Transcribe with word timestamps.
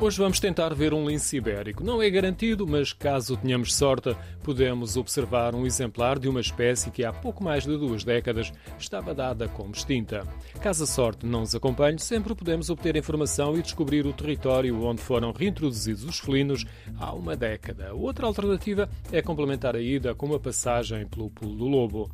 Hoje 0.00 0.16
vamos 0.18 0.38
tentar 0.38 0.72
ver 0.74 0.94
um 0.94 1.08
lince 1.08 1.38
ibérico. 1.38 1.82
Não 1.82 2.00
é 2.00 2.08
garantido, 2.08 2.64
mas 2.68 2.92
caso 2.92 3.36
tenhamos 3.36 3.74
sorte, 3.74 4.16
podemos 4.44 4.96
observar 4.96 5.56
um 5.56 5.66
exemplar 5.66 6.20
de 6.20 6.28
uma 6.28 6.40
espécie 6.40 6.88
que 6.92 7.04
há 7.04 7.12
pouco 7.12 7.42
mais 7.42 7.64
de 7.64 7.76
duas 7.76 8.04
décadas 8.04 8.52
estava 8.78 9.12
dada 9.12 9.48
como 9.48 9.72
extinta. 9.72 10.24
Caso 10.62 10.84
a 10.84 10.86
sorte 10.86 11.26
não 11.26 11.40
nos 11.40 11.52
acompanhe, 11.52 11.98
sempre 11.98 12.32
podemos 12.32 12.70
obter 12.70 12.94
informação 12.94 13.58
e 13.58 13.62
descobrir 13.62 14.06
o 14.06 14.12
território 14.12 14.80
onde 14.84 15.02
foram 15.02 15.32
reintroduzidos 15.32 16.04
os 16.04 16.20
felinos 16.20 16.64
há 16.96 17.12
uma 17.12 17.34
década. 17.34 17.92
Outra 17.92 18.24
alternativa 18.24 18.88
é 19.10 19.20
complementar 19.20 19.74
a 19.74 19.80
ida 19.80 20.14
com 20.14 20.26
uma 20.26 20.38
passagem 20.38 21.08
pelo 21.08 21.28
pulo 21.28 21.56
do 21.56 21.66
lobo. 21.66 22.08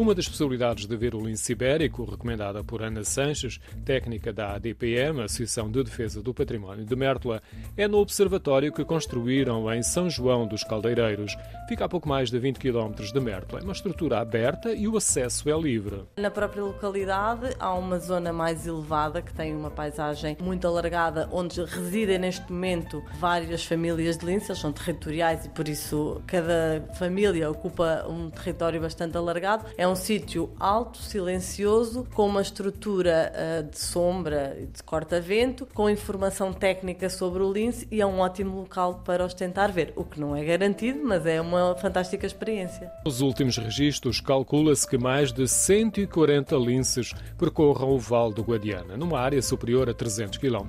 Uma 0.00 0.14
das 0.14 0.26
possibilidades 0.26 0.86
de 0.86 0.96
ver 0.96 1.14
o 1.14 1.20
lince 1.20 1.52
ibérico, 1.52 2.06
recomendada 2.10 2.64
por 2.64 2.80
Ana 2.80 3.04
Sanches, 3.04 3.60
técnica 3.84 4.32
da 4.32 4.54
ADPM, 4.54 5.20
Associação 5.20 5.70
de 5.70 5.84
Defesa 5.84 6.22
do 6.22 6.32
Património 6.32 6.86
de 6.86 6.96
Mértola, 6.96 7.42
é 7.76 7.86
no 7.86 7.98
observatório 7.98 8.72
que 8.72 8.82
construíram 8.82 9.70
em 9.70 9.82
São 9.82 10.08
João 10.08 10.46
dos 10.46 10.64
Caldeireiros. 10.64 11.36
Fica 11.68 11.84
a 11.84 11.88
pouco 11.88 12.08
mais 12.08 12.30
de 12.30 12.38
20 12.38 12.56
km 12.56 12.94
de 13.12 13.20
Mértola. 13.20 13.60
É 13.60 13.62
uma 13.62 13.74
estrutura 13.74 14.20
aberta 14.20 14.72
e 14.72 14.88
o 14.88 14.96
acesso 14.96 15.50
é 15.50 15.60
livre. 15.60 16.04
Na 16.16 16.30
própria 16.30 16.64
localidade 16.64 17.54
há 17.58 17.74
uma 17.74 17.98
zona 17.98 18.32
mais 18.32 18.66
elevada 18.66 19.20
que 19.20 19.34
tem 19.34 19.54
uma 19.54 19.70
paisagem 19.70 20.34
muito 20.40 20.66
alargada, 20.66 21.28
onde 21.30 21.62
residem 21.62 22.18
neste 22.18 22.50
momento 22.50 23.04
várias 23.18 23.66
famílias 23.66 24.16
de 24.16 24.24
linces, 24.24 24.56
são 24.58 24.72
territoriais 24.72 25.44
e 25.44 25.50
por 25.50 25.68
isso 25.68 26.22
cada 26.26 26.88
família 26.94 27.50
ocupa 27.50 28.06
um 28.08 28.30
território 28.30 28.80
bastante 28.80 29.14
alargado. 29.14 29.66
É 29.76 29.89
um 29.90 29.96
sítio 29.96 30.50
alto, 30.58 30.98
silencioso, 30.98 32.06
com 32.14 32.26
uma 32.26 32.40
estrutura 32.40 33.32
uh, 33.32 33.70
de 33.70 33.78
sombra 33.78 34.56
e 34.60 34.66
de 34.66 34.82
corta-vento, 34.82 35.66
com 35.74 35.90
informação 35.90 36.52
técnica 36.52 37.10
sobre 37.10 37.42
o 37.42 37.52
lince 37.52 37.88
e 37.90 38.00
é 38.00 38.06
um 38.06 38.20
ótimo 38.20 38.56
local 38.56 39.02
para 39.04 39.24
os 39.24 39.34
tentar 39.34 39.68
ver, 39.68 39.92
o 39.96 40.04
que 40.04 40.20
não 40.20 40.36
é 40.36 40.44
garantido, 40.44 41.00
mas 41.02 41.26
é 41.26 41.40
uma 41.40 41.74
fantástica 41.76 42.26
experiência. 42.26 42.90
Nos 43.04 43.20
últimos 43.20 43.56
registros, 43.56 44.20
calcula-se 44.20 44.86
que 44.86 44.96
mais 44.96 45.32
de 45.32 45.48
140 45.48 46.54
linces 46.56 47.12
percorram 47.36 47.90
o 47.90 47.98
Vale 47.98 48.34
do 48.34 48.42
Guadiana, 48.42 48.96
numa 48.96 49.18
área 49.18 49.42
superior 49.42 49.90
a 49.90 49.94
300 49.94 50.38
km, 50.38 50.66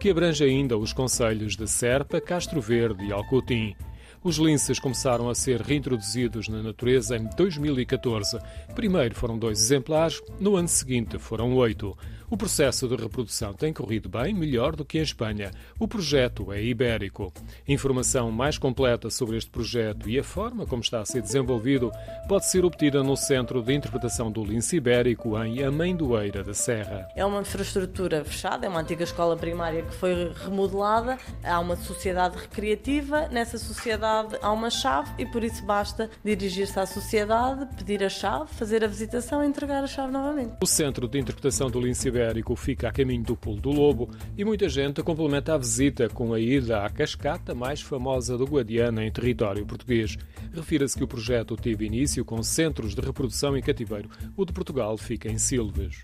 que 0.00 0.10
abrange 0.10 0.44
ainda 0.44 0.78
os 0.78 0.92
concelhos 0.92 1.56
de 1.56 1.68
Serpa, 1.68 2.20
Castro 2.20 2.60
Verde 2.60 3.04
e 3.04 3.12
Alcotim. 3.12 3.76
Os 4.24 4.38
linces 4.38 4.78
começaram 4.78 5.28
a 5.28 5.34
ser 5.34 5.60
reintroduzidos 5.60 6.48
na 6.48 6.62
natureza 6.62 7.14
em 7.14 7.28
2014. 7.36 8.38
Primeiro 8.74 9.14
foram 9.14 9.38
dois 9.38 9.60
exemplares, 9.60 10.22
no 10.40 10.56
ano 10.56 10.66
seguinte 10.66 11.18
foram 11.18 11.54
oito. 11.56 11.94
O 12.34 12.36
processo 12.36 12.88
de 12.88 12.96
reprodução 12.96 13.52
tem 13.52 13.72
corrido 13.72 14.08
bem, 14.08 14.34
melhor 14.34 14.74
do 14.74 14.84
que 14.84 14.98
em 14.98 15.02
Espanha. 15.02 15.52
O 15.78 15.86
projeto 15.86 16.52
é 16.52 16.60
ibérico. 16.60 17.32
Informação 17.68 18.28
mais 18.32 18.58
completa 18.58 19.08
sobre 19.08 19.36
este 19.36 19.48
projeto 19.48 20.10
e 20.10 20.18
a 20.18 20.24
forma 20.24 20.66
como 20.66 20.82
está 20.82 20.98
a 20.98 21.04
ser 21.04 21.22
desenvolvido 21.22 21.92
pode 22.26 22.50
ser 22.50 22.64
obtida 22.64 23.04
no 23.04 23.16
Centro 23.16 23.62
de 23.62 23.72
Interpretação 23.72 24.32
do 24.32 24.42
Lince 24.42 24.78
Ibérico, 24.78 25.40
em 25.44 25.62
Amendoeira 25.62 26.42
da 26.42 26.52
Serra. 26.52 27.06
É 27.14 27.24
uma 27.24 27.40
infraestrutura 27.40 28.24
fechada, 28.24 28.66
é 28.66 28.68
uma 28.68 28.80
antiga 28.80 29.04
escola 29.04 29.36
primária 29.36 29.82
que 29.82 29.94
foi 29.94 30.32
remodelada. 30.44 31.16
Há 31.44 31.60
uma 31.60 31.76
sociedade 31.76 32.36
recreativa, 32.36 33.28
nessa 33.28 33.58
sociedade 33.58 34.36
há 34.42 34.50
uma 34.50 34.70
chave 34.70 35.08
e 35.22 35.24
por 35.24 35.44
isso 35.44 35.64
basta 35.64 36.10
dirigir-se 36.24 36.80
à 36.80 36.84
sociedade, 36.84 37.64
pedir 37.76 38.02
a 38.02 38.08
chave, 38.08 38.52
fazer 38.54 38.82
a 38.82 38.88
visitação 38.88 39.44
e 39.44 39.46
entregar 39.46 39.84
a 39.84 39.86
chave 39.86 40.10
novamente. 40.10 40.54
O 40.60 40.66
Centro 40.66 41.06
de 41.06 41.16
Interpretação 41.16 41.70
do 41.70 41.80
Lince 41.80 42.08
Ibérico 42.08 42.23
fica 42.56 42.88
a 42.88 42.92
caminho 42.92 43.22
do 43.22 43.36
Pulo 43.36 43.60
do 43.60 43.70
Lobo 43.70 44.10
e 44.36 44.44
muita 44.44 44.68
gente 44.68 45.02
complementa 45.02 45.54
a 45.54 45.58
visita 45.58 46.08
com 46.08 46.32
a 46.32 46.40
ida 46.40 46.84
à 46.84 46.90
cascata 46.90 47.54
mais 47.54 47.80
famosa 47.80 48.38
do 48.38 48.44
Guadiana 48.44 49.04
em 49.04 49.10
território 49.10 49.66
português. 49.66 50.16
Refira-se 50.52 50.96
que 50.96 51.04
o 51.04 51.08
projeto 51.08 51.56
teve 51.56 51.86
início 51.86 52.24
com 52.24 52.42
centros 52.42 52.94
de 52.94 53.00
reprodução 53.00 53.56
em 53.56 53.62
cativeiro. 53.62 54.08
O 54.36 54.44
de 54.44 54.52
Portugal 54.52 54.96
fica 54.96 55.28
em 55.28 55.38
Silves. 55.38 56.02